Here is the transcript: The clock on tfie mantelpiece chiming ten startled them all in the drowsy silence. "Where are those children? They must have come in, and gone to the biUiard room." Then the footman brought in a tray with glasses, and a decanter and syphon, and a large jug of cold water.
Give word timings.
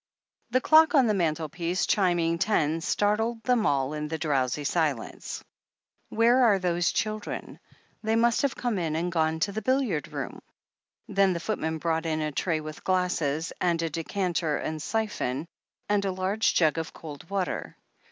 The 0.49 0.61
clock 0.61 0.95
on 0.95 1.05
tfie 1.05 1.15
mantelpiece 1.15 1.85
chiming 1.85 2.39
ten 2.39 2.81
startled 2.81 3.43
them 3.43 3.67
all 3.67 3.93
in 3.93 4.07
the 4.07 4.17
drowsy 4.17 4.63
silence. 4.63 5.43
"Where 6.09 6.41
are 6.41 6.57
those 6.57 6.91
children? 6.91 7.59
They 8.01 8.15
must 8.15 8.41
have 8.41 8.55
come 8.55 8.79
in, 8.79 8.95
and 8.95 9.11
gone 9.11 9.39
to 9.41 9.51
the 9.51 9.61
biUiard 9.61 10.11
room." 10.11 10.41
Then 11.07 11.33
the 11.33 11.39
footman 11.39 11.77
brought 11.77 12.07
in 12.07 12.19
a 12.19 12.31
tray 12.31 12.61
with 12.61 12.83
glasses, 12.83 13.53
and 13.61 13.79
a 13.83 13.91
decanter 13.91 14.57
and 14.57 14.81
syphon, 14.81 15.45
and 15.87 16.03
a 16.03 16.11
large 16.11 16.55
jug 16.55 16.79
of 16.79 16.93
cold 16.93 17.29
water. 17.29 17.77